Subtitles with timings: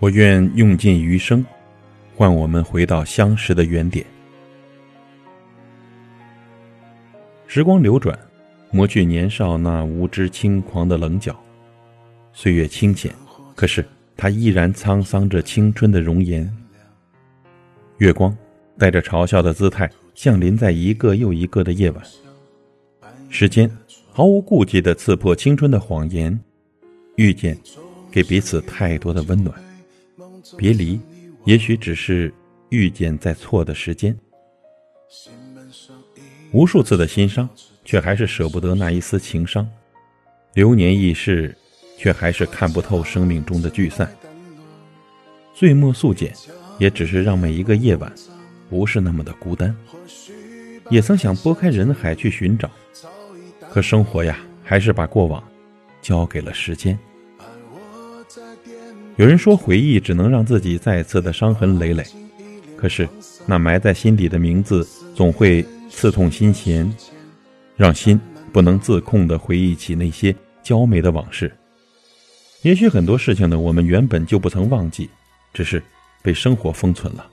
[0.00, 1.44] 我愿用尽余生，
[2.16, 4.04] 换我们回到相识的原点。
[7.46, 8.18] 时光流转，
[8.70, 11.38] 磨去年少那无知轻狂的棱角。
[12.32, 13.14] 岁月清浅，
[13.54, 13.84] 可是
[14.16, 16.50] 它依然沧桑着青春的容颜。
[17.98, 18.34] 月光
[18.78, 22.02] 带着嘲笑的姿态降临在一个又一个的夜晚。
[23.28, 23.70] 时间
[24.10, 26.40] 毫无顾忌地刺破青春的谎言。
[27.16, 27.54] 遇见，
[28.10, 29.54] 给彼此太多的温暖。
[30.56, 31.00] 别离，
[31.44, 32.32] 也许只是
[32.68, 34.16] 遇见在错的时间。
[36.52, 37.48] 无数次的心伤，
[37.84, 39.68] 却还是舍不得那一丝情伤。
[40.54, 41.56] 流年易逝，
[41.96, 44.12] 却还是看不透生命中的聚散。
[45.54, 46.34] 岁末素简，
[46.78, 48.12] 也只是让每一个夜晚
[48.68, 49.76] 不是那么的孤单。
[50.88, 52.68] 也曾想拨开人海去寻找，
[53.70, 55.42] 可生活呀，还是把过往
[56.02, 56.98] 交给了时间。
[59.16, 62.04] 有人说，回忆只能让自己再次的伤痕累累，
[62.76, 63.08] 可是
[63.46, 66.90] 那埋在心底的名字，总会刺痛心弦，
[67.76, 68.20] 让心
[68.52, 71.50] 不能自控的回忆起那些娇美的往事。
[72.62, 75.08] 也许很多事情呢，我们原本就不曾忘记，
[75.52, 75.82] 只是
[76.22, 77.26] 被生活封存了，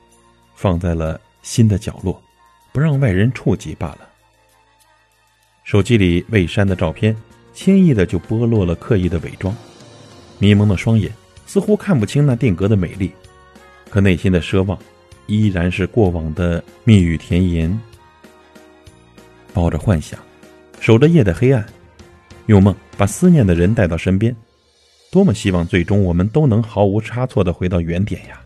[0.56, 2.22] 放在了心的角落，
[2.72, 4.00] 不让外人触及罢了。
[5.64, 7.16] 手机里未删的照片，
[7.54, 9.56] 轻易的就剥落了刻意的伪装，
[10.40, 11.12] 迷蒙的双眼。
[11.46, 13.10] 似乎看不清那定格的美丽，
[13.90, 14.78] 可内心的奢望，
[15.28, 17.80] 依然是过往的蜜语甜言。
[19.54, 20.20] 抱着幻想，
[20.82, 21.66] 守着夜的黑暗，
[22.48, 24.36] 用梦把思念的人带到身边。
[25.10, 28.42] 多么希望最终我们都能毫无差错的回到原点呀！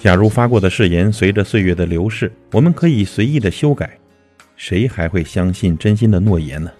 [0.00, 3.98] 假如发过的誓言随着岁月的流逝，我们可以随意的修改，
[4.56, 6.72] 谁还会相信真心的诺言呢？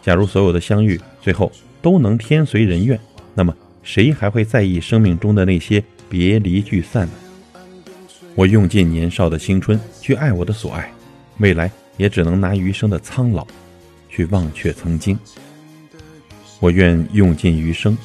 [0.00, 1.50] 假如所有的相遇最后
[1.82, 2.98] 都能天随人愿，
[3.34, 3.54] 那么。
[3.84, 7.12] 谁还会在意生命中的那些别离聚散呢？
[8.36, 10.88] 我用尽年少的青春去爱我的所爱，
[11.38, 13.44] 未来也只能拿余生的苍老
[14.08, 15.18] 去忘却曾经。
[16.60, 17.98] 我愿用尽余生，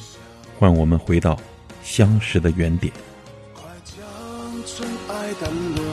[0.58, 1.38] 换我们回到
[1.84, 2.92] 相识的原点。
[3.54, 3.96] 快将
[4.66, 5.84] 尘埃淡落，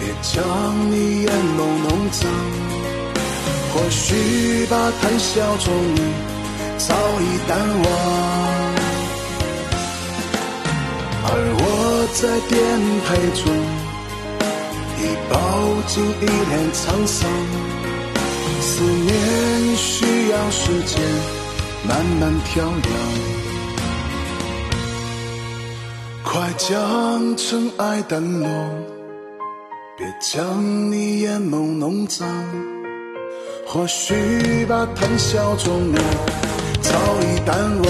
[0.00, 2.30] 别将你眼眸弄脏。
[3.74, 6.27] 或许把谈笑中你。
[6.78, 7.86] 早已淡忘，
[11.24, 11.62] 而我
[12.14, 12.56] 在颠
[13.04, 13.42] 沛中
[14.96, 15.34] 已饱
[15.88, 17.18] 经一脸沧桑。
[18.60, 19.10] 思念
[19.76, 21.02] 需要时间
[21.86, 21.90] 慢
[22.20, 22.70] 慢调养，
[26.22, 28.48] 快将尘埃掸落，
[29.96, 32.28] 别将你眼眸弄脏。
[33.66, 35.98] 或许把谈笑中你。
[36.82, 36.90] 早
[37.22, 37.86] 已淡忘，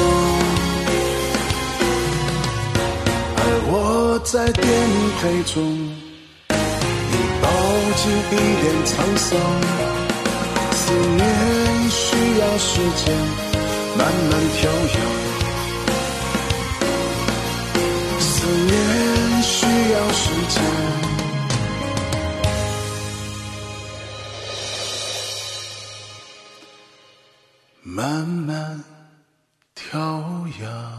[3.37, 3.41] 而
[3.71, 3.73] 我
[4.25, 4.65] 在颠
[5.21, 5.57] 沛中
[7.13, 7.47] 已饱
[7.97, 9.29] 经一脸沧桑。
[10.71, 10.81] 思
[11.17, 11.21] 念
[11.91, 12.01] 需
[12.39, 13.05] 要时间
[13.97, 14.01] 慢
[14.31, 14.97] 慢调养，
[27.99, 28.81] 慢慢
[29.75, 29.99] 调
[30.61, 30.98] 养。